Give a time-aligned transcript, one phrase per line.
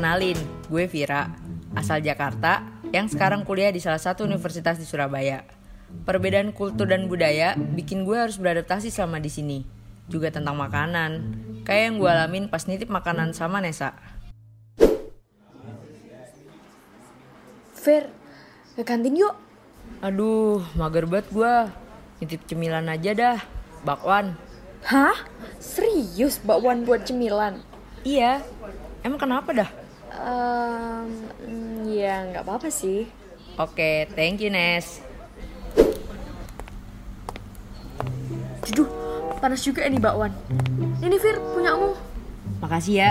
[0.00, 0.40] Kenalin,
[0.72, 1.28] gue Vira,
[1.76, 5.44] asal Jakarta, yang sekarang kuliah di salah satu universitas di Surabaya.
[6.08, 9.58] Perbedaan kultur dan budaya bikin gue harus beradaptasi selama di sini.
[10.08, 11.36] Juga tentang makanan,
[11.68, 13.92] kayak yang gue alamin pas nitip makanan sama Nesa.
[17.76, 18.08] Fer,
[18.72, 19.36] ke kantin yuk.
[20.00, 21.54] Aduh, mager banget gue.
[22.24, 23.38] Nitip cemilan aja dah,
[23.84, 24.32] bakwan.
[24.80, 25.28] Hah?
[25.60, 27.60] Serius bakwan buat cemilan?
[28.00, 28.40] Iya,
[29.04, 29.89] emang kenapa dah?
[30.20, 31.08] Um,
[31.88, 33.08] ya nggak apa-apa sih.
[33.56, 35.00] Oke, thank you Nes.
[38.70, 38.88] Aduh,
[39.40, 40.32] panas juga ini bakwan.
[41.00, 41.96] Ini Fir, punyamu.
[42.60, 43.10] Makasih ya.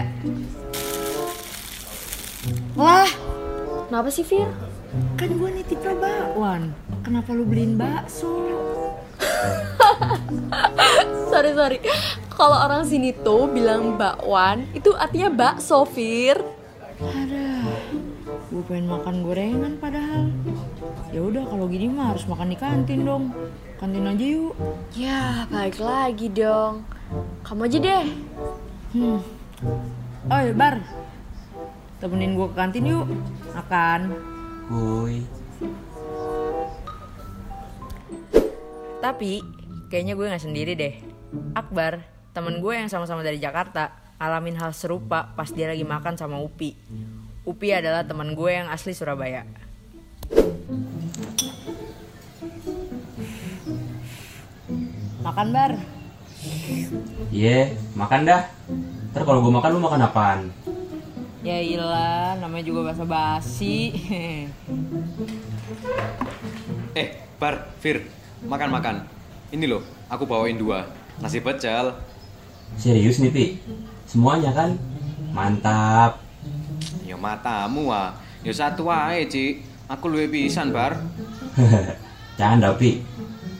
[2.77, 3.09] Lah,
[3.89, 4.45] Kenapa sih Fir?
[5.17, 6.73] kan gue nitip lo bakwan.
[7.01, 8.29] Kenapa lu beliin bakso?
[11.33, 11.77] sorry sorry.
[12.29, 16.37] Kalau orang sini tuh bilang bakwan, itu artinya bakso Fir.
[16.99, 17.63] Ada,
[18.51, 20.27] gue pengen makan gorengan padahal.
[21.15, 23.31] Ya udah kalau gini mah harus makan di kantin dong.
[23.79, 24.51] Kantin aja yuk.
[24.91, 26.83] Ya, balik lagi dong.
[27.47, 28.05] Kamu aja deh.
[28.91, 29.23] Hmm.
[30.27, 30.83] Oh bar,
[32.03, 33.07] temenin gue ke kantin yuk.
[33.55, 34.11] Makan.
[34.67, 35.23] Woi,
[38.99, 39.39] Tapi
[39.87, 40.99] kayaknya gue nggak sendiri deh.
[41.55, 42.03] Akbar,
[42.35, 46.75] temen gue yang sama-sama dari Jakarta, alamin hal serupa pas dia lagi makan sama Upi.
[47.47, 49.47] Upi adalah teman gue yang asli Surabaya.
[55.23, 55.71] Makan bar.
[57.31, 58.43] iya makan dah.
[59.15, 60.39] Ntar kalau gue makan lu makan apaan?
[61.39, 63.95] Ya ilah, namanya juga bahasa basi.
[66.91, 68.03] Eh, Bar, Fir,
[68.43, 69.07] makan-makan.
[69.55, 69.79] Ini loh,
[70.11, 70.83] aku bawain dua.
[71.23, 71.95] Nasi pecel.
[72.75, 73.45] Serius nih Pi?
[74.05, 74.77] Semuanya kan?
[75.33, 76.21] Mantap.
[77.05, 78.13] Ya matamu ah.
[78.45, 79.65] Ya satu aja, Ci.
[79.89, 81.01] Aku luwe pisan, Bar.
[82.39, 83.01] Canda Pi.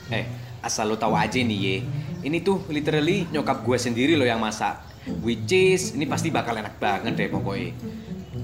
[0.09, 0.25] Eh,
[0.61, 1.75] asal lo tahu aja nih ye.
[2.19, 4.77] Ini tuh literally nyokap gue sendiri loh yang masak.
[5.25, 7.73] Which is, ini pasti bakal enak banget deh pokoknya.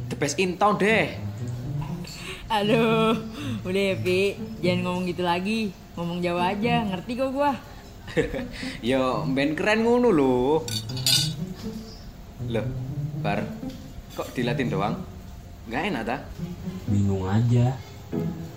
[0.09, 1.13] The best in town deh.
[2.45, 3.17] Aduh,
[3.65, 5.73] udah ya Pi, jangan ngomong gitu lagi.
[5.97, 7.51] Ngomong Jawa aja, ngerti kok gue.
[8.89, 10.63] Yo, ben keren ngono loh.
[12.47, 12.67] Loh,
[13.19, 13.43] Bar,
[14.15, 14.95] kok dilatin doang?
[15.67, 16.17] Nggak enak ta?
[16.87, 17.75] Bingung aja.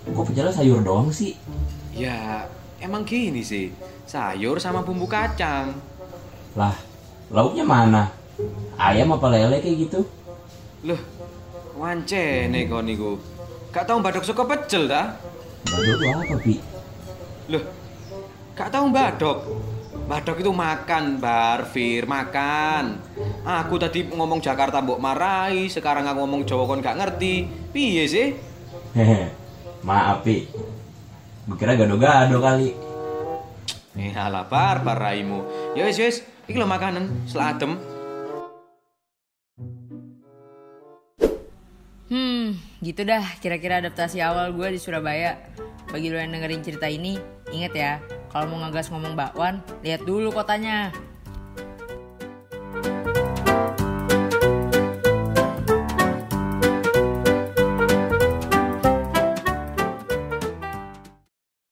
[0.07, 1.35] Kok pecelnya sayur doang sih?
[1.91, 2.47] Ya,
[2.79, 3.73] emang gini sih.
[4.07, 5.75] Sayur sama bumbu kacang.
[6.55, 6.75] Lah,
[7.33, 8.13] lauknya mana?
[8.79, 9.99] Ayam apa lele kayak gitu?
[10.87, 11.01] Loh,
[11.75, 13.19] wancene kok niku.
[13.69, 15.19] Gak tau badok saka pecel ta?
[15.69, 16.55] Lu apa Pi?
[17.51, 17.63] Loh,
[18.59, 19.39] gak tau badok.
[20.09, 22.99] Badok itu makan, Bar, Fir, makan.
[23.47, 27.47] Aku tadi ngomong Jakarta mbok marahi, sekarang aku ngomong Jawa kon gak ngerti.
[27.71, 28.35] Piye sih?
[28.99, 29.31] Hehe.
[29.87, 30.43] Maaf Pi.
[31.55, 32.75] Kira gado-gado kali.
[33.95, 35.39] Eh, alah bar, bar raimu.
[35.79, 36.17] Ya wis wis,
[36.51, 37.79] iki lho makanan, seladem.
[42.09, 45.39] Hmm, gitu dah kira-kira adaptasi awal gue di Surabaya.
[45.89, 47.17] Bagi lo yang dengerin cerita ini,
[47.49, 47.97] inget ya,
[48.29, 50.93] kalau mau ngegas ngomong bakwan, lihat dulu kotanya.